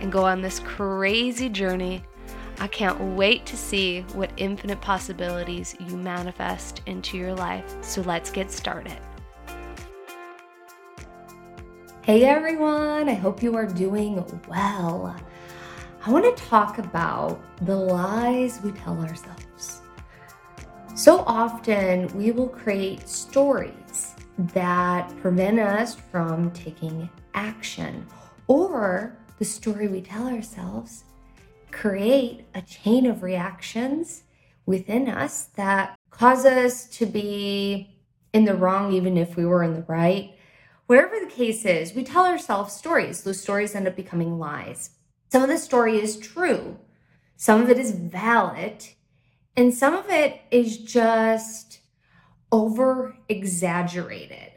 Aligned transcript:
and 0.00 0.10
go 0.10 0.24
on 0.24 0.42
this 0.42 0.60
crazy 0.60 1.48
journey. 1.48 2.02
I 2.58 2.66
can't 2.66 3.00
wait 3.16 3.46
to 3.46 3.56
see 3.56 4.02
what 4.12 4.30
infinite 4.36 4.80
possibilities 4.80 5.74
you 5.80 5.96
manifest 5.96 6.82
into 6.86 7.16
your 7.16 7.34
life. 7.34 7.64
So 7.82 8.02
let's 8.02 8.30
get 8.30 8.50
started. 8.50 8.98
Hey 12.02 12.24
everyone, 12.24 13.08
I 13.08 13.14
hope 13.14 13.42
you 13.42 13.54
are 13.56 13.66
doing 13.66 14.24
well. 14.48 15.16
I 16.04 16.10
want 16.10 16.36
to 16.36 16.44
talk 16.44 16.78
about 16.78 17.40
the 17.66 17.76
lies 17.76 18.60
we 18.62 18.72
tell 18.72 18.98
ourselves. 19.00 19.82
So 20.94 21.20
often 21.26 22.08
we 22.16 22.30
will 22.30 22.48
create 22.48 23.08
stories 23.08 24.14
that 24.38 25.14
prevent 25.18 25.60
us 25.60 25.94
from 25.94 26.50
taking 26.52 27.08
action 27.34 28.06
or 28.48 29.16
the 29.40 29.44
story 29.46 29.88
we 29.88 30.02
tell 30.02 30.28
ourselves 30.28 31.04
create 31.72 32.44
a 32.54 32.60
chain 32.60 33.06
of 33.06 33.22
reactions 33.22 34.24
within 34.66 35.08
us 35.08 35.46
that 35.56 35.98
cause 36.10 36.44
us 36.44 36.84
to 36.84 37.06
be 37.06 37.98
in 38.34 38.44
the 38.44 38.54
wrong 38.54 38.92
even 38.92 39.16
if 39.16 39.36
we 39.36 39.46
were 39.46 39.62
in 39.62 39.72
the 39.72 39.84
right. 39.88 40.34
Whatever 40.88 41.18
the 41.18 41.30
case 41.30 41.64
is, 41.64 41.94
we 41.94 42.04
tell 42.04 42.26
ourselves 42.26 42.74
stories. 42.74 43.22
Those 43.22 43.40
stories 43.40 43.74
end 43.74 43.88
up 43.88 43.96
becoming 43.96 44.38
lies. 44.38 44.90
Some 45.32 45.42
of 45.42 45.48
the 45.48 45.56
story 45.56 45.98
is 45.98 46.18
true, 46.18 46.76
some 47.36 47.62
of 47.62 47.70
it 47.70 47.78
is 47.78 47.92
valid, 47.92 48.84
and 49.56 49.72
some 49.72 49.94
of 49.94 50.10
it 50.10 50.42
is 50.50 50.76
just 50.76 51.80
over 52.52 53.16
exaggerated. 53.30 54.52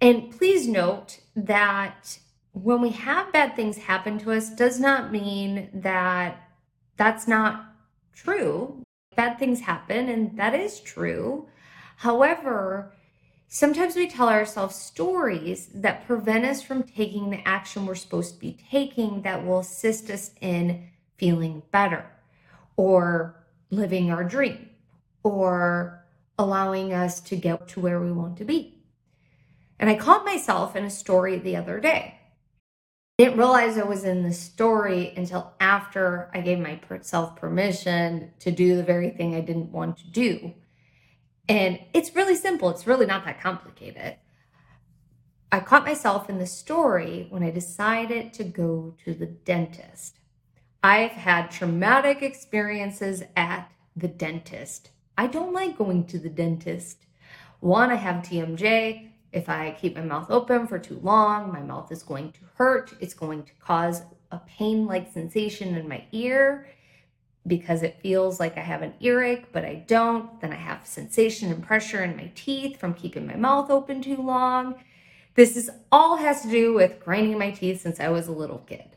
And 0.00 0.30
please 0.30 0.66
note 0.66 1.20
that 1.36 2.20
when 2.62 2.80
we 2.80 2.90
have 2.90 3.32
bad 3.32 3.54
things 3.54 3.76
happen 3.76 4.18
to 4.18 4.32
us 4.32 4.50
does 4.50 4.80
not 4.80 5.12
mean 5.12 5.68
that 5.74 6.48
that's 6.96 7.28
not 7.28 7.74
true. 8.14 8.82
Bad 9.16 9.38
things 9.38 9.60
happen 9.60 10.08
and 10.08 10.36
that 10.38 10.54
is 10.54 10.80
true. 10.80 11.48
However, 11.96 12.92
sometimes 13.48 13.96
we 13.96 14.08
tell 14.08 14.28
ourselves 14.28 14.76
stories 14.76 15.68
that 15.74 16.06
prevent 16.06 16.44
us 16.44 16.62
from 16.62 16.82
taking 16.82 17.30
the 17.30 17.46
action 17.46 17.86
we're 17.86 17.94
supposed 17.94 18.34
to 18.34 18.40
be 18.40 18.58
taking 18.70 19.22
that 19.22 19.44
will 19.44 19.60
assist 19.60 20.10
us 20.10 20.30
in 20.40 20.88
feeling 21.16 21.62
better 21.70 22.06
or 22.76 23.34
living 23.70 24.10
our 24.10 24.24
dream 24.24 24.70
or 25.22 26.04
allowing 26.38 26.92
us 26.92 27.20
to 27.20 27.36
get 27.36 27.68
to 27.68 27.80
where 27.80 28.00
we 28.00 28.12
want 28.12 28.36
to 28.38 28.44
be. 28.44 28.78
And 29.80 29.90
I 29.90 29.96
caught 29.96 30.24
myself 30.24 30.76
in 30.76 30.84
a 30.84 30.90
story 30.90 31.38
the 31.38 31.56
other 31.56 31.80
day 31.80 32.17
didn't 33.18 33.38
realize 33.38 33.76
I 33.76 33.82
was 33.82 34.04
in 34.04 34.22
the 34.22 34.32
story 34.32 35.12
until 35.16 35.52
after 35.58 36.30
I 36.32 36.40
gave 36.40 36.60
myself 36.60 37.34
permission 37.34 38.30
to 38.38 38.52
do 38.52 38.76
the 38.76 38.84
very 38.84 39.10
thing 39.10 39.34
I 39.34 39.40
didn't 39.40 39.72
want 39.72 39.98
to 39.98 40.06
do. 40.06 40.54
And 41.48 41.80
it's 41.92 42.14
really 42.14 42.36
simple, 42.36 42.70
it's 42.70 42.86
really 42.86 43.06
not 43.06 43.24
that 43.24 43.40
complicated. 43.40 44.16
I 45.50 45.60
caught 45.60 45.84
myself 45.84 46.30
in 46.30 46.38
the 46.38 46.46
story 46.46 47.26
when 47.30 47.42
I 47.42 47.50
decided 47.50 48.32
to 48.34 48.44
go 48.44 48.94
to 49.04 49.14
the 49.14 49.26
dentist. 49.26 50.20
I've 50.84 51.10
had 51.10 51.50
traumatic 51.50 52.22
experiences 52.22 53.24
at 53.34 53.68
the 53.96 54.08
dentist. 54.08 54.90
I 55.16 55.26
don't 55.26 55.52
like 55.52 55.76
going 55.76 56.06
to 56.06 56.20
the 56.20 56.28
dentist. 56.28 57.06
One, 57.58 57.90
I 57.90 57.96
have 57.96 58.22
TMJ. 58.22 59.10
If 59.32 59.48
I 59.48 59.76
keep 59.78 59.94
my 59.96 60.02
mouth 60.02 60.30
open 60.30 60.66
for 60.66 60.78
too 60.78 60.98
long, 61.02 61.52
my 61.52 61.60
mouth 61.60 61.92
is 61.92 62.02
going 62.02 62.32
to 62.32 62.40
hurt. 62.54 62.94
It's 63.00 63.14
going 63.14 63.42
to 63.44 63.52
cause 63.60 64.02
a 64.30 64.38
pain 64.38 64.86
like 64.86 65.12
sensation 65.12 65.74
in 65.76 65.88
my 65.88 66.04
ear 66.12 66.66
because 67.46 67.82
it 67.82 68.00
feels 68.02 68.38
like 68.38 68.56
I 68.56 68.60
have 68.60 68.82
an 68.82 68.94
earache, 69.00 69.52
but 69.52 69.64
I 69.64 69.76
don't. 69.86 70.40
Then 70.40 70.52
I 70.52 70.56
have 70.56 70.86
sensation 70.86 71.50
and 71.50 71.62
pressure 71.62 72.04
in 72.04 72.16
my 72.16 72.30
teeth 72.34 72.78
from 72.78 72.94
keeping 72.94 73.26
my 73.26 73.36
mouth 73.36 73.70
open 73.70 74.02
too 74.02 74.16
long. 74.16 74.76
This 75.34 75.56
is 75.56 75.70
all 75.92 76.16
has 76.16 76.42
to 76.42 76.50
do 76.50 76.74
with 76.74 77.00
grinding 77.00 77.38
my 77.38 77.50
teeth 77.50 77.80
since 77.80 78.00
I 78.00 78.08
was 78.08 78.28
a 78.28 78.32
little 78.32 78.58
kid. 78.58 78.96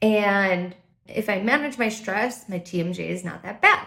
And 0.00 0.74
if 1.06 1.28
I 1.28 1.40
manage 1.40 1.78
my 1.78 1.88
stress, 1.88 2.48
my 2.48 2.58
TMJ 2.58 2.98
is 2.98 3.24
not 3.24 3.42
that 3.42 3.60
bad. 3.60 3.86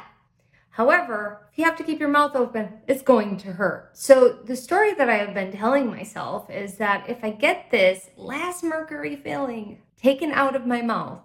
However, 0.75 1.47
if 1.53 1.57
you 1.57 1.63
have 1.63 1.77
to 1.77 1.85
keep 1.85 2.01
your 2.01 2.09
mouth 2.09 2.35
open, 2.35 2.81
it's 2.85 3.01
going 3.01 3.37
to 3.37 3.53
hurt. 3.53 3.91
So, 3.93 4.39
the 4.43 4.57
story 4.57 4.93
that 4.95 5.09
I 5.09 5.15
have 5.15 5.33
been 5.33 5.53
telling 5.53 5.87
myself 5.87 6.49
is 6.49 6.75
that 6.75 7.09
if 7.09 7.23
I 7.23 7.29
get 7.29 7.71
this 7.71 8.09
last 8.17 8.61
mercury 8.61 9.15
filling 9.15 9.81
taken 9.95 10.33
out 10.33 10.53
of 10.53 10.67
my 10.67 10.81
mouth, 10.81 11.21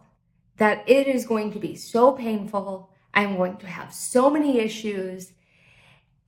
that 0.58 0.88
it 0.88 1.08
is 1.08 1.26
going 1.26 1.52
to 1.54 1.58
be 1.58 1.74
so 1.74 2.12
painful. 2.12 2.92
I'm 3.12 3.36
going 3.36 3.56
to 3.56 3.66
have 3.66 3.92
so 3.92 4.30
many 4.30 4.60
issues, 4.60 5.32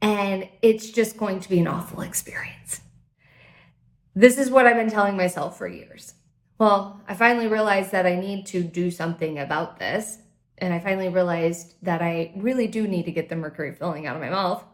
and 0.01 0.49
it's 0.61 0.91
just 0.91 1.17
going 1.17 1.39
to 1.39 1.49
be 1.49 1.61
an 1.61 1.69
awful 1.69 2.01
experience. 2.01 2.81
This 4.17 4.37
is 4.37 4.51
what 4.51 4.67
I've 4.67 4.75
been 4.75 4.91
telling 4.91 5.17
myself 5.17 5.57
for 5.57 5.69
years. 5.69 6.15
Well, 6.59 7.01
I 7.07 7.15
finally 7.15 7.47
realized 7.47 7.93
that 7.93 8.05
I 8.05 8.17
need 8.17 8.47
to 8.47 8.65
do 8.65 8.91
something 8.91 9.39
about 9.39 9.79
this 9.79 10.19
and 10.63 10.73
I 10.73 10.79
finally 10.79 11.09
realized 11.09 11.75
that 11.83 12.01
I 12.01 12.33
really 12.37 12.69
do 12.69 12.87
need 12.87 13.05
to 13.07 13.13
get 13.13 13.29
the 13.29 13.35
mercury 13.35 13.75
filling 13.75 14.07
out 14.07 14.15
of 14.15 14.23
my 14.23 14.31
mouth. 14.31 14.65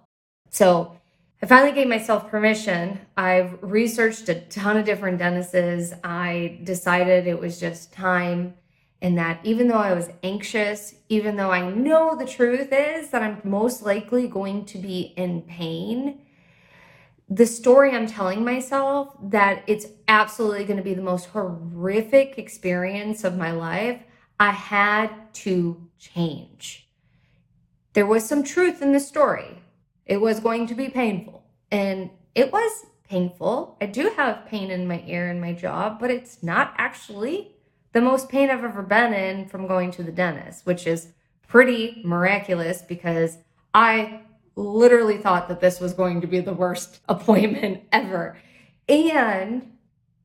So 0.50 0.98
I 1.42 1.46
finally 1.46 1.72
gave 1.72 1.88
myself 1.88 2.28
permission. 2.28 3.00
I've 3.16 3.58
researched 3.62 4.28
a 4.28 4.34
ton 4.42 4.76
of 4.76 4.84
different 4.84 5.18
dentists. 5.18 5.94
I 6.04 6.60
decided 6.62 7.26
it 7.26 7.40
was 7.40 7.58
just 7.58 7.90
time, 7.90 8.54
and 9.00 9.16
that 9.16 9.40
even 9.44 9.66
though 9.66 9.78
I 9.78 9.94
was 9.94 10.10
anxious, 10.22 10.94
even 11.08 11.36
though 11.36 11.50
I 11.50 11.70
know 11.70 12.14
the 12.14 12.26
truth 12.26 12.68
is 12.70 13.08
that 13.10 13.22
I'm 13.22 13.40
most 13.42 13.82
likely 13.82 14.28
going 14.28 14.66
to 14.66 14.78
be 14.78 15.14
in 15.16 15.40
pain, 15.42 16.20
the 17.30 17.46
story 17.46 17.92
I'm 17.92 18.06
telling 18.06 18.44
myself 18.44 19.16
that 19.22 19.62
it's 19.66 19.86
absolutely 20.06 20.64
going 20.64 20.78
to 20.78 20.82
be 20.82 20.94
the 20.94 21.02
most 21.02 21.26
horrific 21.26 22.36
experience 22.36 23.24
of 23.24 23.38
my 23.38 23.52
life 23.52 24.02
I 24.40 24.50
had 24.50 25.34
to 25.34 25.88
change. 25.98 26.88
There 27.92 28.06
was 28.06 28.24
some 28.24 28.42
truth 28.44 28.80
in 28.82 28.92
the 28.92 29.00
story. 29.00 29.62
It 30.06 30.18
was 30.18 30.40
going 30.40 30.66
to 30.68 30.74
be 30.74 30.88
painful. 30.88 31.44
And 31.70 32.10
it 32.34 32.52
was 32.52 32.86
painful. 33.08 33.76
I 33.80 33.86
do 33.86 34.12
have 34.16 34.46
pain 34.46 34.70
in 34.70 34.86
my 34.86 35.02
ear 35.06 35.28
and 35.28 35.40
my 35.40 35.52
jaw, 35.52 35.96
but 35.98 36.10
it's 36.10 36.42
not 36.42 36.74
actually 36.76 37.52
the 37.92 38.00
most 38.00 38.28
pain 38.28 38.50
I've 38.50 38.64
ever 38.64 38.82
been 38.82 39.12
in 39.12 39.48
from 39.48 39.66
going 39.66 39.90
to 39.92 40.02
the 40.02 40.12
dentist, 40.12 40.66
which 40.66 40.86
is 40.86 41.08
pretty 41.48 42.02
miraculous 42.04 42.82
because 42.82 43.38
I 43.74 44.20
literally 44.54 45.18
thought 45.18 45.48
that 45.48 45.60
this 45.60 45.80
was 45.80 45.94
going 45.94 46.20
to 46.20 46.26
be 46.26 46.40
the 46.40 46.52
worst 46.52 47.00
appointment 47.08 47.82
ever. 47.90 48.38
And 48.88 49.72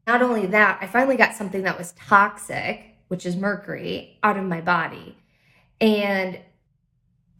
not 0.05 0.21
only 0.21 0.45
that, 0.47 0.79
I 0.81 0.87
finally 0.87 1.17
got 1.17 1.33
something 1.33 1.63
that 1.63 1.77
was 1.77 1.93
toxic 1.93 2.92
which 3.07 3.25
is 3.25 3.35
mercury, 3.35 4.17
out 4.23 4.37
of 4.37 4.45
my 4.45 4.61
body. 4.61 5.17
And 5.79 6.39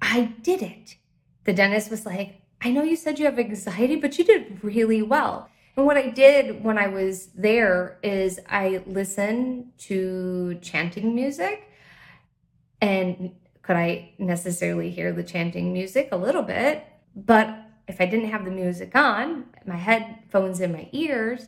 I 0.02 0.34
did 0.42 0.62
it. 0.62 0.96
The 1.46 1.54
dentist 1.54 1.90
was 1.90 2.06
like, 2.06 2.42
I 2.62 2.72
know 2.72 2.84
you 2.84 2.96
said 2.96 3.20
you 3.20 3.26
have 3.26 3.40
anxiety, 3.40 3.96
but 3.96 4.18
you 4.18 4.24
did 4.24 4.64
really 4.64 5.02
well. 5.02 5.50
And 5.76 5.86
what 5.86 5.98
I 5.98 6.10
did 6.10 6.64
when 6.64 6.78
I 6.78 6.88
was 6.88 7.28
there 7.36 7.98
is 8.04 8.40
I 8.48 8.84
listened 8.86 9.72
to 9.80 10.56
chanting 10.62 11.16
music. 11.16 11.70
And 12.80 13.32
could 13.64 13.76
I 13.76 14.12
necessarily 14.20 14.92
hear 14.92 15.12
the 15.12 15.24
chanting 15.24 15.74
music? 15.74 16.10
A 16.12 16.18
little 16.18 16.44
bit. 16.44 16.86
But 17.16 17.58
if 17.88 18.00
I 18.00 18.06
didn't 18.06 18.30
have 18.30 18.46
the 18.46 18.52
music 18.52 18.96
on, 18.96 19.46
my 19.66 19.78
headphones 19.78 20.60
in 20.60 20.72
my 20.72 20.90
ears, 20.92 21.48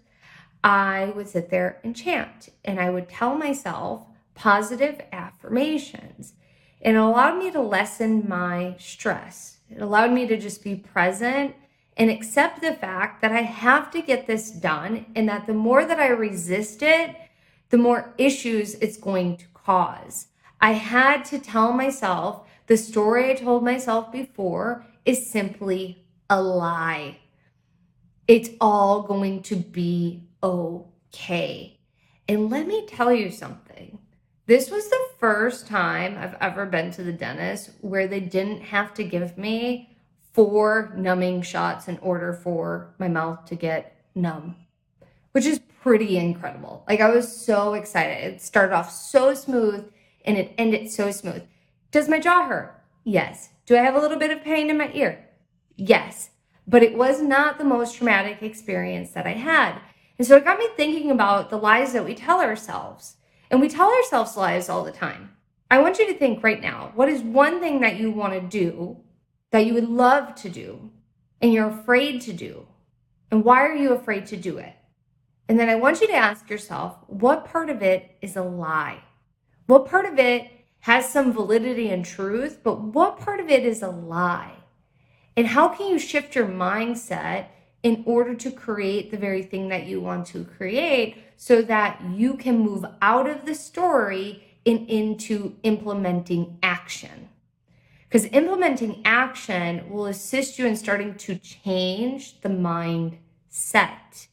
I 0.65 1.13
would 1.15 1.29
sit 1.29 1.51
there 1.51 1.79
and 1.83 1.95
chant. 1.95 2.49
And 2.65 2.79
I 2.79 2.89
would 2.89 3.07
tell 3.07 3.37
myself 3.37 4.07
positive 4.33 4.99
affirmations. 5.13 6.33
It 6.81 6.95
allowed 6.95 7.37
me 7.37 7.51
to 7.51 7.61
lessen 7.61 8.27
my 8.27 8.75
stress. 8.79 9.59
It 9.69 9.81
allowed 9.81 10.11
me 10.11 10.25
to 10.27 10.37
just 10.37 10.63
be 10.63 10.75
present 10.75 11.55
and 11.95 12.09
accept 12.09 12.61
the 12.61 12.73
fact 12.73 13.21
that 13.21 13.31
I 13.31 13.41
have 13.41 13.91
to 13.91 14.01
get 14.01 14.25
this 14.25 14.49
done 14.49 15.05
and 15.15 15.29
that 15.29 15.45
the 15.45 15.53
more 15.53 15.85
that 15.85 15.99
I 15.99 16.07
resist 16.07 16.81
it, 16.81 17.15
the 17.69 17.77
more 17.77 18.13
issues 18.17 18.73
it's 18.75 18.97
going 18.97 19.37
to 19.37 19.45
cause. 19.53 20.27
I 20.59 20.73
had 20.73 21.25
to 21.25 21.39
tell 21.39 21.73
myself 21.73 22.47
the 22.67 22.75
story 22.75 23.29
I 23.29 23.35
told 23.35 23.63
myself 23.63 24.11
before 24.11 24.85
is 25.05 25.29
simply 25.29 26.05
a 26.27 26.41
lie. 26.41 27.19
It's 28.27 28.49
all 28.59 29.03
going 29.03 29.43
to 29.43 29.55
be 29.55 30.23
okay. 30.45 31.79
And 32.27 32.49
let 32.49 32.67
me 32.67 32.85
tell 32.87 33.11
you 33.11 33.31
something. 33.31 33.99
This 34.47 34.69
was 34.69 34.87
the 34.89 35.07
first 35.19 35.67
time 35.67 36.17
I've 36.17 36.37
ever 36.39 36.65
been 36.67 36.91
to 36.91 37.03
the 37.03 37.11
dentist 37.11 37.71
where 37.81 38.07
they 38.07 38.19
didn't 38.19 38.61
have 38.61 38.93
to 38.95 39.03
give 39.03 39.37
me 39.37 39.97
four 40.33 40.93
numbing 40.95 41.41
shots 41.41 41.87
in 41.87 41.97
order 41.99 42.33
for 42.33 42.93
my 42.99 43.07
mouth 43.07 43.45
to 43.45 43.55
get 43.55 44.05
numb, 44.13 44.55
which 45.31 45.45
is 45.45 45.59
pretty 45.81 46.17
incredible. 46.17 46.83
Like 46.87 47.01
I 47.01 47.09
was 47.09 47.45
so 47.45 47.73
excited. 47.73 48.33
It 48.33 48.41
started 48.41 48.75
off 48.75 48.91
so 48.91 49.33
smooth 49.33 49.89
and 50.25 50.37
it 50.37 50.53
ended 50.57 50.91
so 50.91 51.11
smooth. 51.11 51.43
Does 51.89 52.07
my 52.07 52.19
jaw 52.19 52.47
hurt? 52.47 52.83
Yes. 53.03 53.49
Do 53.65 53.75
I 53.75 53.81
have 53.81 53.95
a 53.95 53.99
little 53.99 54.19
bit 54.19 54.31
of 54.31 54.43
pain 54.43 54.69
in 54.69 54.77
my 54.77 54.91
ear? 54.93 55.27
Yes. 55.75 56.29
But 56.67 56.83
it 56.83 56.97
was 56.97 57.21
not 57.21 57.57
the 57.57 57.63
most 57.63 57.95
traumatic 57.95 58.43
experience 58.43 59.11
that 59.11 59.25
I 59.25 59.33
had. 59.33 59.79
And 60.17 60.27
so 60.27 60.35
it 60.37 60.45
got 60.45 60.59
me 60.59 60.67
thinking 60.75 61.11
about 61.11 61.49
the 61.49 61.57
lies 61.57 61.93
that 61.93 62.05
we 62.05 62.15
tell 62.15 62.41
ourselves. 62.41 63.17
And 63.49 63.61
we 63.61 63.69
tell 63.69 63.91
ourselves 63.91 64.37
lies 64.37 64.69
all 64.69 64.83
the 64.83 64.91
time. 64.91 65.31
I 65.69 65.79
want 65.79 65.99
you 65.99 66.07
to 66.07 66.17
think 66.17 66.43
right 66.43 66.61
now 66.61 66.91
what 66.95 67.09
is 67.09 67.21
one 67.21 67.59
thing 67.59 67.81
that 67.81 67.97
you 67.97 68.11
want 68.11 68.33
to 68.33 68.41
do 68.41 68.97
that 69.51 69.65
you 69.65 69.73
would 69.73 69.89
love 69.89 70.35
to 70.35 70.49
do 70.49 70.89
and 71.41 71.53
you're 71.53 71.69
afraid 71.69 72.21
to 72.21 72.33
do? 72.33 72.67
And 73.31 73.43
why 73.43 73.61
are 73.65 73.75
you 73.75 73.93
afraid 73.93 74.25
to 74.27 74.37
do 74.37 74.57
it? 74.57 74.73
And 75.47 75.59
then 75.59 75.69
I 75.69 75.75
want 75.75 76.01
you 76.01 76.07
to 76.07 76.13
ask 76.13 76.49
yourself 76.49 76.97
what 77.07 77.45
part 77.45 77.69
of 77.69 77.81
it 77.81 78.11
is 78.21 78.35
a 78.35 78.43
lie? 78.43 78.99
What 79.67 79.87
part 79.87 80.05
of 80.05 80.19
it 80.19 80.49
has 80.81 81.09
some 81.09 81.33
validity 81.33 81.89
and 81.89 82.05
truth, 82.05 82.59
but 82.63 82.79
what 82.79 83.19
part 83.19 83.39
of 83.39 83.49
it 83.49 83.65
is 83.65 83.81
a 83.81 83.89
lie? 83.89 84.53
And 85.35 85.47
how 85.47 85.67
can 85.69 85.87
you 85.87 85.99
shift 85.99 86.35
your 86.35 86.47
mindset 86.47 87.47
in 87.85 88.01
order 88.07 88.33
to 88.33 88.49
create 88.49 89.11
the 89.11 89.17
very 89.17 89.43
thing 89.43 89.69
that 89.69 89.85
you 89.85 90.01
want 90.01 90.25
to 90.25 90.43
create 90.43 91.15
so 91.37 91.61
that 91.61 92.01
you 92.09 92.35
can 92.35 92.57
move 92.57 92.83
out 92.99 93.29
of 93.29 93.45
the 93.45 93.53
story 93.53 94.43
and 94.65 94.89
into 94.89 95.55
implementing 95.61 96.57
action. 96.63 97.29
Because 98.09 98.25
implementing 98.31 99.03
action 99.05 99.87
will 99.87 100.07
assist 100.07 100.57
you 100.57 100.65
in 100.65 100.75
starting 100.75 101.13
to 101.13 101.35
change 101.35 102.41
the 102.41 102.49
mindset. 102.49 104.29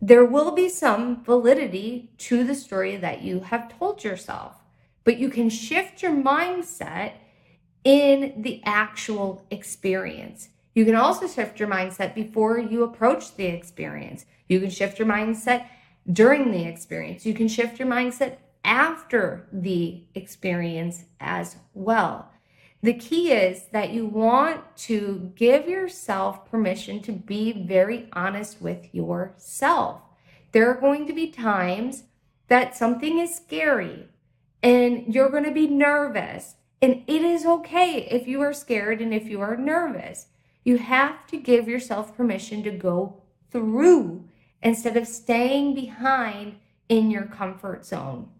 There 0.00 0.24
will 0.24 0.52
be 0.52 0.68
some 0.68 1.24
validity 1.24 2.12
to 2.18 2.44
the 2.44 2.54
story 2.54 2.96
that 2.96 3.22
you 3.22 3.40
have 3.40 3.76
told 3.76 4.04
yourself, 4.04 4.54
but 5.02 5.18
you 5.18 5.30
can 5.30 5.50
shift 5.50 6.00
your 6.00 6.12
mindset 6.12 7.14
in 7.82 8.34
the 8.42 8.62
actual 8.64 9.44
experience. 9.50 10.50
You 10.74 10.84
can 10.84 10.96
also 10.96 11.28
shift 11.28 11.60
your 11.60 11.68
mindset 11.68 12.14
before 12.14 12.58
you 12.58 12.82
approach 12.82 13.36
the 13.36 13.46
experience. 13.46 14.26
You 14.48 14.60
can 14.60 14.70
shift 14.70 14.98
your 14.98 15.08
mindset 15.08 15.66
during 16.12 16.50
the 16.50 16.64
experience. 16.64 17.24
You 17.24 17.32
can 17.32 17.48
shift 17.48 17.78
your 17.78 17.88
mindset 17.88 18.38
after 18.64 19.46
the 19.52 20.04
experience 20.14 21.04
as 21.20 21.56
well. 21.74 22.30
The 22.82 22.94
key 22.94 23.32
is 23.32 23.66
that 23.72 23.92
you 23.92 24.04
want 24.04 24.76
to 24.78 25.32
give 25.36 25.68
yourself 25.68 26.50
permission 26.50 27.00
to 27.02 27.12
be 27.12 27.52
very 27.52 28.08
honest 28.12 28.60
with 28.60 28.92
yourself. 28.92 30.02
There 30.52 30.68
are 30.68 30.80
going 30.80 31.06
to 31.06 31.14
be 31.14 31.30
times 31.30 32.04
that 32.48 32.76
something 32.76 33.18
is 33.18 33.34
scary 33.34 34.08
and 34.62 35.14
you're 35.14 35.30
going 35.30 35.44
to 35.44 35.50
be 35.50 35.66
nervous. 35.66 36.56
And 36.82 37.04
it 37.06 37.22
is 37.22 37.46
okay 37.46 38.06
if 38.10 38.28
you 38.28 38.42
are 38.42 38.52
scared 38.52 39.00
and 39.00 39.14
if 39.14 39.26
you 39.26 39.40
are 39.40 39.56
nervous. 39.56 40.26
You 40.64 40.78
have 40.78 41.26
to 41.28 41.36
give 41.36 41.68
yourself 41.68 42.16
permission 42.16 42.62
to 42.62 42.70
go 42.70 43.22
through 43.50 44.24
instead 44.62 44.96
of 44.96 45.06
staying 45.06 45.74
behind 45.74 46.56
in 46.88 47.10
your 47.10 47.26
comfort 47.26 47.84
zone. 47.84 48.30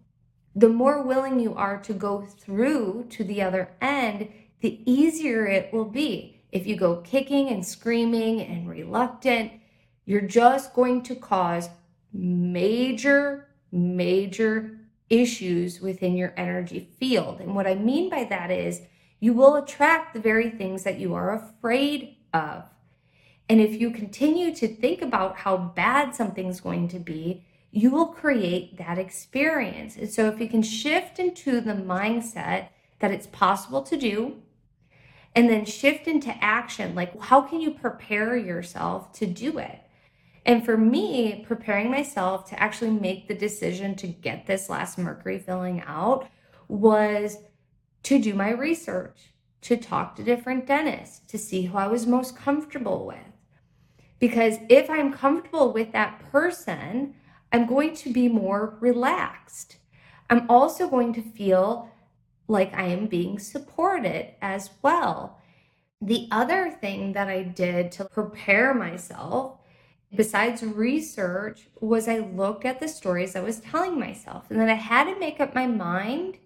The 0.57 0.69
more 0.69 1.03
willing 1.03 1.39
you 1.39 1.55
are 1.55 1.79
to 1.81 1.93
go 1.93 2.23
through 2.23 3.07
to 3.11 3.25
the 3.25 3.43
other 3.43 3.71
end, 3.81 4.29
the 4.61 4.81
easier 4.91 5.47
it 5.47 5.73
will 5.73 5.85
be. 5.85 6.41
If 6.51 6.67
you 6.67 6.77
go 6.77 6.97
kicking 6.99 7.49
and 7.49 7.67
screaming 7.67 8.41
and 8.41 8.69
reluctant, 8.69 9.53
you're 10.07 10.21
just 10.21 10.73
going 10.73 11.03
to 11.03 11.17
cause 11.17 11.69
major, 12.13 13.49
major 13.73 14.79
issues 15.11 15.81
within 15.81 16.17
your 16.17 16.33
energy 16.37 16.89
field. 16.99 17.41
And 17.41 17.55
what 17.55 17.67
I 17.67 17.75
mean 17.75 18.09
by 18.09 18.25
that 18.25 18.51
is 18.51 18.83
you 19.21 19.33
will 19.33 19.57
attract 19.57 20.15
the 20.15 20.21
very 20.21 20.51
things 20.51 20.85
that 20.85 20.99
you 20.99 21.15
are 21.15 21.33
afraid 21.33 22.17
of. 22.33 22.65
And 23.49 23.61
if 23.61 23.81
you 23.81 23.91
continue 23.91 24.55
to 24.55 24.69
think 24.69 25.03
about 25.03 25.37
how 25.37 25.57
bad 25.57 26.15
something's 26.15 26.61
going 26.61 26.89
to 26.89 26.99
be, 26.99 27.45
you 27.71 27.91
will 27.91 28.07
create 28.07 28.79
that 28.79 28.99
experience. 28.99 29.97
And 29.97 30.11
so 30.11 30.29
if 30.29 30.41
you 30.41 30.49
can 30.49 30.63
shift 30.63 31.19
into 31.19 31.61
the 31.61 31.75
mindset 31.75 32.69
that 33.01 33.11
it's 33.11 33.27
possible 33.27 33.83
to 33.83 33.97
do, 33.97 34.37
and 35.35 35.51
then 35.51 35.65
shift 35.65 36.07
into 36.07 36.33
action, 36.43 36.95
like 36.95 37.21
how 37.21 37.41
can 37.41 37.61
you 37.61 37.73
prepare 37.73 38.37
yourself 38.37 39.13
to 39.15 39.27
do 39.27 39.59
it? 39.59 39.81
And 40.47 40.65
for 40.65 40.77
me, 40.77 41.45
preparing 41.47 41.91
myself 41.91 42.49
to 42.51 42.63
actually 42.63 42.91
make 42.91 43.27
the 43.27 43.35
decision 43.35 43.97
to 43.97 44.07
get 44.07 44.47
this 44.47 44.69
last 44.69 44.99
mercury 44.99 45.39
filling 45.39 45.83
out 45.87 46.29
was 46.69 47.39
to 48.05 48.19
do 48.19 48.35
my 48.35 48.51
research, 48.51 49.33
to 49.63 49.77
talk 49.77 50.15
to 50.17 50.23
different 50.23 50.67
dentists, 50.67 51.21
to 51.27 51.39
see 51.39 51.63
who 51.63 51.77
I 51.77 51.89
was 51.89 52.07
most 52.07 52.37
comfortable 52.37 53.07
with. 53.07 53.19
Because 54.19 54.59
if 54.69 54.89
I'm 54.89 55.13
comfortable 55.13 55.73
with 55.73 55.93
that 55.93 56.21
person, 56.31 57.15
I'm 57.53 57.67
going 57.67 57.95
to 57.97 58.13
be 58.13 58.29
more 58.29 58.77
relaxed. 58.81 59.77
I'm 60.31 60.49
also 60.49 60.89
going 60.89 61.13
to 61.15 61.23
feel 61.23 61.91
like 62.47 62.75
I 62.75 62.85
am 62.85 63.07
being 63.07 63.39
supported 63.39 64.35
as 64.43 64.71
well. 64.83 65.41
The 66.01 66.29
other 66.31 66.71
thing 66.71 67.13
that 67.15 67.29
I 67.29 67.43
did 67.43 67.91
to 67.93 68.05
prepare 68.05 68.75
myself, 68.75 69.59
besides 70.15 70.63
research, 70.63 71.69
was 71.81 72.09
I 72.09 72.19
looked 72.19 72.67
at 72.67 72.81
the 72.81 72.89
stories 72.89 73.35
I 73.35 73.41
was 73.41 73.61
telling 73.61 73.99
myself. 73.99 74.51
And 74.51 74.61
then 74.61 74.69
I 74.69 74.75
had 74.75 75.05
to 75.05 75.19
make 75.19 75.41
up 75.41 75.55
my 75.55 75.67
mind 75.67 76.39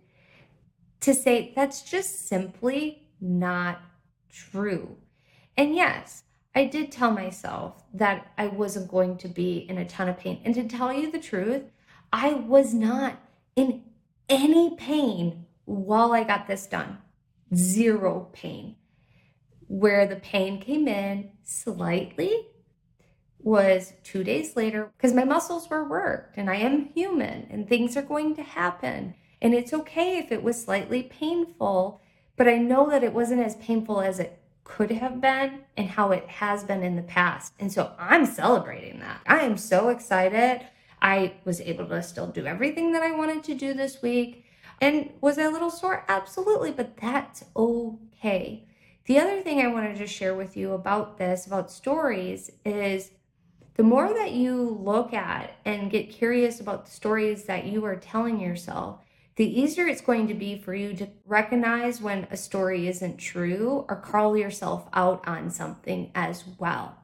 to 1.00 1.14
say 1.14 1.52
that's 1.54 1.82
just 1.82 2.28
simply 2.28 3.08
not 3.20 3.80
true. 4.30 4.96
And 5.56 5.74
yes, 5.74 6.24
I 6.54 6.64
did 6.64 6.90
tell 6.90 7.10
myself 7.10 7.82
that 7.94 8.32
I 8.36 8.46
wasn't 8.48 8.90
going 8.90 9.16
to 9.18 9.28
be 9.28 9.66
in 9.68 9.78
a 9.78 9.84
ton 9.84 10.08
of 10.08 10.18
pain. 10.18 10.40
And 10.44 10.54
to 10.54 10.64
tell 10.64 10.92
you 10.92 11.10
the 11.10 11.18
truth, 11.18 11.62
I 12.12 12.34
was 12.34 12.74
not 12.74 13.20
in 13.54 13.84
any 14.28 14.74
pain 14.76 15.46
while 15.64 16.12
I 16.12 16.24
got 16.24 16.46
this 16.46 16.66
done. 16.66 16.98
Zero 17.54 18.28
pain. 18.32 18.76
Where 19.66 20.06
the 20.06 20.16
pain 20.16 20.60
came 20.60 20.88
in 20.88 21.30
slightly 21.44 22.46
was 23.38 23.92
two 24.02 24.24
days 24.24 24.56
later 24.56 24.90
because 24.96 25.14
my 25.14 25.24
muscles 25.24 25.70
were 25.70 25.88
worked 25.88 26.36
and 26.36 26.50
I 26.50 26.56
am 26.56 26.90
human 26.94 27.46
and 27.50 27.68
things 27.68 27.96
are 27.96 28.02
going 28.02 28.34
to 28.36 28.42
happen. 28.42 29.14
And 29.40 29.54
it's 29.54 29.72
okay 29.72 30.18
if 30.18 30.32
it 30.32 30.42
was 30.42 30.62
slightly 30.62 31.02
painful 31.02 32.00
but 32.38 32.48
I 32.48 32.56
know 32.56 32.88
that 32.88 33.02
it 33.02 33.12
wasn't 33.12 33.42
as 33.42 33.56
painful 33.56 34.00
as 34.00 34.20
it 34.20 34.40
could 34.62 34.92
have 34.92 35.20
been 35.20 35.64
and 35.76 35.88
how 35.88 36.12
it 36.12 36.26
has 36.28 36.62
been 36.62 36.84
in 36.84 36.94
the 36.94 37.02
past. 37.02 37.52
And 37.58 37.70
so 37.70 37.92
I'm 37.98 38.24
celebrating 38.24 39.00
that. 39.00 39.20
I 39.26 39.40
am 39.40 39.58
so 39.58 39.88
excited. 39.88 40.64
I 41.02 41.34
was 41.44 41.60
able 41.60 41.86
to 41.88 42.02
still 42.02 42.28
do 42.28 42.46
everything 42.46 42.92
that 42.92 43.02
I 43.02 43.10
wanted 43.10 43.42
to 43.44 43.54
do 43.54 43.74
this 43.74 44.00
week. 44.02 44.44
And 44.80 45.10
was 45.20 45.36
I 45.36 45.42
a 45.42 45.50
little 45.50 45.70
sore? 45.70 46.04
Absolutely, 46.08 46.70
but 46.70 46.96
that's 46.96 47.44
okay. 47.56 48.64
The 49.06 49.18
other 49.18 49.40
thing 49.40 49.60
I 49.60 49.72
wanted 49.72 49.96
to 49.96 50.06
share 50.06 50.34
with 50.34 50.56
you 50.56 50.74
about 50.74 51.18
this, 51.18 51.44
about 51.44 51.72
stories, 51.72 52.52
is 52.64 53.10
the 53.74 53.82
more 53.82 54.12
that 54.14 54.32
you 54.32 54.78
look 54.80 55.12
at 55.12 55.56
and 55.64 55.90
get 55.90 56.10
curious 56.10 56.60
about 56.60 56.84
the 56.84 56.92
stories 56.92 57.44
that 57.44 57.64
you 57.64 57.84
are 57.84 57.96
telling 57.96 58.38
yourself, 58.38 59.00
the 59.38 59.60
easier 59.60 59.86
it's 59.86 60.00
going 60.00 60.26
to 60.26 60.34
be 60.34 60.58
for 60.58 60.74
you 60.74 60.92
to 60.94 61.06
recognize 61.24 62.02
when 62.02 62.26
a 62.28 62.36
story 62.36 62.88
isn't 62.88 63.18
true 63.18 63.86
or 63.88 63.94
call 63.94 64.36
yourself 64.36 64.88
out 64.92 65.26
on 65.28 65.48
something 65.48 66.10
as 66.12 66.42
well. 66.58 66.98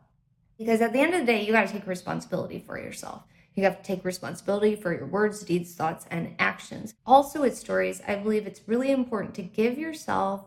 Because 0.59 0.81
at 0.81 0.93
the 0.93 0.99
end 0.99 1.15
of 1.15 1.21
the 1.21 1.27
day, 1.27 1.47
you 1.47 1.53
got 1.53 1.69
to 1.69 1.73
take 1.73 1.87
responsibility 1.87 2.59
for 2.59 2.77
yourself. 2.77 3.23
You 3.55 3.63
have 3.63 3.81
to 3.81 3.85
take 3.85 4.05
responsibility 4.05 4.75
for 4.75 4.93
your 4.93 5.07
words, 5.07 5.45
deeds, 5.45 5.75
thoughts, 5.75 6.07
and 6.11 6.35
actions. 6.41 6.93
Also, 7.07 7.41
with 7.43 7.57
stories, 7.57 8.03
I 8.07 8.17
believe 8.17 8.49
it's 8.49 8.63
really 8.67 8.91
important 8.91 9.37
to 9.37 9.43
give 9.43 9.79
yourself 9.79 10.45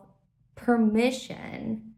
permission 0.56 1.94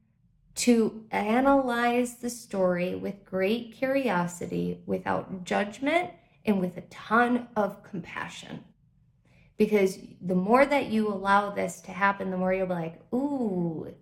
to 0.55 1.05
analyze 1.11 2.19
the 2.19 2.31
story 2.31 2.95
with 2.95 3.25
great 3.25 3.73
curiosity, 3.73 4.83
without 4.87 5.43
judgment, 5.43 6.11
and 6.45 6.61
with 6.61 6.77
a 6.77 6.83
ton 6.83 7.49
of 7.57 7.83
compassion 7.83 8.63
Because 9.61 9.99
the 10.23 10.35
more 10.35 10.65
that 10.65 10.87
you 10.87 11.09
allow 11.09 11.51
this 11.51 11.83
to 11.83 11.91
happen, 11.91 12.31
the 12.31 12.39
more 12.39 12.55
you'll 12.55 12.67
be 12.67 12.73
like, 12.73 12.99
ooh, 13.13 13.95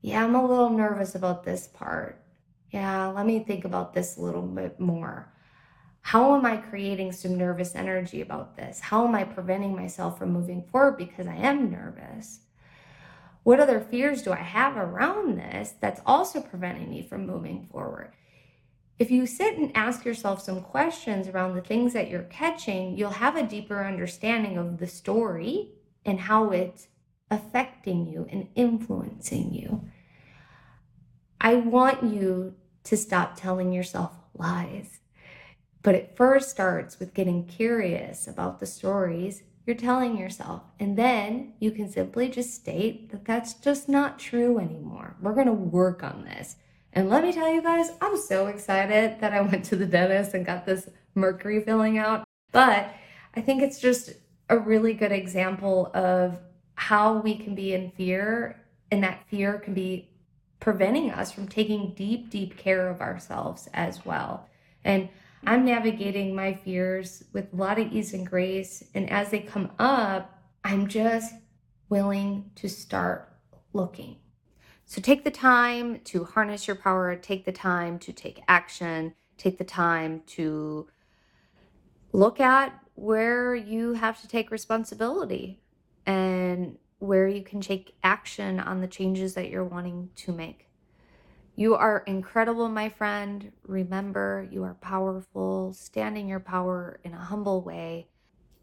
yeah, 0.00 0.22
I'm 0.22 0.36
a 0.36 0.46
little 0.46 0.70
nervous 0.70 1.16
about 1.16 1.42
this 1.42 1.66
part. 1.66 2.22
Yeah, 2.70 3.08
let 3.08 3.26
me 3.26 3.40
think 3.40 3.64
about 3.64 3.94
this 3.94 4.16
a 4.16 4.20
little 4.20 4.42
bit 4.42 4.78
more. 4.78 5.34
How 6.02 6.36
am 6.36 6.46
I 6.46 6.58
creating 6.58 7.10
some 7.10 7.36
nervous 7.36 7.74
energy 7.74 8.20
about 8.20 8.56
this? 8.56 8.78
How 8.78 9.04
am 9.04 9.16
I 9.16 9.24
preventing 9.24 9.74
myself 9.74 10.18
from 10.20 10.32
moving 10.32 10.62
forward 10.62 10.98
because 10.98 11.26
I 11.26 11.34
am 11.34 11.68
nervous? 11.68 12.42
What 13.42 13.58
other 13.58 13.80
fears 13.80 14.22
do 14.22 14.32
I 14.32 14.36
have 14.36 14.76
around 14.76 15.36
this 15.36 15.74
that's 15.80 16.00
also 16.06 16.40
preventing 16.40 16.90
me 16.90 17.02
from 17.02 17.26
moving 17.26 17.66
forward? 17.72 18.12
If 18.98 19.10
you 19.10 19.26
sit 19.26 19.58
and 19.58 19.76
ask 19.76 20.04
yourself 20.04 20.40
some 20.40 20.62
questions 20.62 21.28
around 21.28 21.54
the 21.54 21.60
things 21.60 21.92
that 21.92 22.08
you're 22.08 22.22
catching, 22.22 22.96
you'll 22.96 23.10
have 23.10 23.36
a 23.36 23.46
deeper 23.46 23.84
understanding 23.84 24.56
of 24.56 24.78
the 24.78 24.86
story 24.86 25.72
and 26.04 26.20
how 26.20 26.50
it's 26.50 26.88
affecting 27.30 28.06
you 28.06 28.26
and 28.30 28.48
influencing 28.54 29.52
you. 29.52 29.88
I 31.40 31.56
want 31.56 32.04
you 32.04 32.54
to 32.84 32.96
stop 32.96 33.36
telling 33.36 33.72
yourself 33.72 34.12
lies. 34.34 35.00
But 35.82 35.94
it 35.94 36.16
first 36.16 36.50
starts 36.50 36.98
with 36.98 37.14
getting 37.14 37.46
curious 37.46 38.26
about 38.26 38.60
the 38.60 38.66
stories 38.66 39.42
you're 39.66 39.76
telling 39.76 40.16
yourself. 40.16 40.62
And 40.80 40.96
then 40.96 41.54
you 41.58 41.70
can 41.70 41.90
simply 41.90 42.28
just 42.28 42.54
state 42.54 43.10
that 43.10 43.24
that's 43.24 43.54
just 43.54 43.88
not 43.88 44.18
true 44.18 44.58
anymore. 44.58 45.16
We're 45.20 45.34
going 45.34 45.46
to 45.46 45.52
work 45.52 46.02
on 46.02 46.24
this. 46.24 46.56
And 46.96 47.10
let 47.10 47.22
me 47.22 47.30
tell 47.30 47.52
you 47.52 47.60
guys, 47.60 47.90
I'm 48.00 48.16
so 48.16 48.46
excited 48.46 49.20
that 49.20 49.34
I 49.34 49.42
went 49.42 49.66
to 49.66 49.76
the 49.76 49.84
dentist 49.84 50.32
and 50.32 50.46
got 50.46 50.64
this 50.64 50.88
mercury 51.14 51.60
filling 51.60 51.98
out. 51.98 52.24
But 52.52 52.90
I 53.34 53.42
think 53.42 53.62
it's 53.62 53.78
just 53.78 54.14
a 54.48 54.56
really 54.56 54.94
good 54.94 55.12
example 55.12 55.90
of 55.92 56.38
how 56.74 57.18
we 57.18 57.36
can 57.36 57.54
be 57.54 57.74
in 57.74 57.90
fear, 57.90 58.64
and 58.90 59.04
that 59.04 59.28
fear 59.28 59.58
can 59.58 59.74
be 59.74 60.08
preventing 60.58 61.10
us 61.10 61.30
from 61.30 61.48
taking 61.48 61.92
deep, 61.92 62.30
deep 62.30 62.56
care 62.56 62.88
of 62.88 63.02
ourselves 63.02 63.68
as 63.74 64.06
well. 64.06 64.48
And 64.82 65.10
I'm 65.46 65.66
navigating 65.66 66.34
my 66.34 66.54
fears 66.54 67.24
with 67.34 67.52
a 67.52 67.56
lot 67.56 67.78
of 67.78 67.92
ease 67.92 68.14
and 68.14 68.26
grace. 68.26 68.82
And 68.94 69.10
as 69.10 69.28
they 69.28 69.40
come 69.40 69.70
up, 69.78 70.42
I'm 70.64 70.86
just 70.86 71.34
willing 71.90 72.52
to 72.54 72.70
start 72.70 73.36
looking. 73.74 74.16
So 74.86 75.00
take 75.00 75.24
the 75.24 75.32
time 75.32 75.98
to 76.04 76.24
harness 76.24 76.68
your 76.68 76.76
power, 76.76 77.16
take 77.16 77.44
the 77.44 77.52
time 77.52 77.98
to 77.98 78.12
take 78.12 78.40
action, 78.46 79.14
take 79.36 79.58
the 79.58 79.64
time 79.64 80.22
to 80.26 80.86
look 82.12 82.38
at 82.40 82.72
where 82.94 83.54
you 83.54 83.94
have 83.94 84.20
to 84.20 84.28
take 84.28 84.52
responsibility 84.52 85.60
and 86.06 86.78
where 87.00 87.26
you 87.26 87.42
can 87.42 87.60
take 87.60 87.96
action 88.04 88.60
on 88.60 88.80
the 88.80 88.86
changes 88.86 89.34
that 89.34 89.50
you're 89.50 89.64
wanting 89.64 90.10
to 90.14 90.32
make. 90.32 90.68
You 91.56 91.74
are 91.74 92.04
incredible, 92.06 92.68
my 92.68 92.88
friend. 92.88 93.50
Remember, 93.66 94.46
you 94.52 94.62
are 94.62 94.74
powerful. 94.74 95.72
Stand 95.72 96.16
in 96.16 96.28
your 96.28 96.40
power 96.40 97.00
in 97.02 97.12
a 97.12 97.18
humble 97.18 97.60
way. 97.60 98.06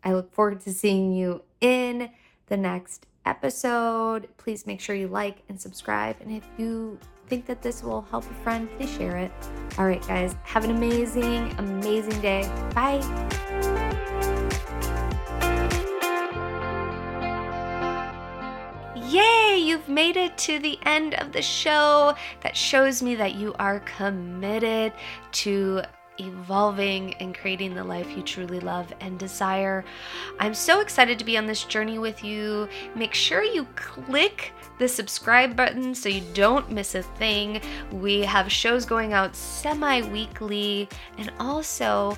I 0.04 0.14
look 0.14 0.34
forward 0.34 0.62
to 0.62 0.74
seeing 0.74 1.12
you 1.12 1.44
in 1.60 2.12
the 2.54 2.58
next 2.58 3.08
episode. 3.26 4.28
Please 4.38 4.68
make 4.68 4.80
sure 4.80 4.96
you 4.96 5.08
like 5.08 5.38
and 5.50 5.60
subscribe. 5.60 6.16
And 6.22 6.32
if 6.32 6.44
you 6.60 7.00
think 7.26 7.48
that 7.48 7.64
this 7.64 7.82
will 7.82 8.04
help 8.12 8.30
a 8.30 8.34
friend, 8.44 8.70
please 8.78 8.94
share 8.94 9.18
it. 9.18 9.32
All 9.80 9.88
right, 9.88 10.08
guys, 10.08 10.36
have 10.44 10.64
an 10.64 10.70
amazing, 10.70 11.52
amazing 11.58 12.22
day. 12.22 12.48
Bye. 12.76 13.02
Yay, 18.96 19.58
you've 19.58 19.90
made 19.90 20.16
it 20.16 20.38
to 20.38 20.60
the 20.60 20.78
end 20.86 21.16
of 21.16 21.32
the 21.32 21.42
show. 21.42 22.14
That 22.42 22.56
shows 22.56 23.02
me 23.02 23.16
that 23.16 23.34
you 23.34 23.56
are 23.58 23.80
committed 23.80 24.94
to 25.44 25.82
evolving 26.20 27.14
and 27.16 27.38
creating 27.38 27.74
the 27.74 27.84
life 27.84 28.16
you 28.16 28.24
truly 28.24 28.60
love 28.60 28.94
and 29.00 29.18
desire. 29.18 29.84
I'm 30.40 30.54
so 30.54 30.80
excited 30.80 31.20
to 31.20 31.26
be 31.26 31.38
on 31.38 31.46
this 31.46 31.64
journey 31.64 32.00
with 32.00 32.24
you. 32.24 32.68
Make 32.96 33.14
sure 33.14 33.44
you 33.44 33.66
click 33.76 34.54
the 34.80 34.88
subscribe 34.88 35.56
button 35.56 35.94
so 35.96 36.10
you 36.10 36.24
don't 36.34 36.72
miss 36.72 36.96
a 36.96 37.04
thing. 37.04 37.62
We 37.92 38.22
have 38.22 38.52
shows 38.52 38.86
going 38.86 39.14
out 39.14 39.36
semi 39.36 40.02
weekly, 40.02 40.90
and 41.18 41.32
also 41.40 42.18